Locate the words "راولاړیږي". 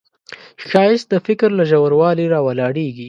2.33-2.99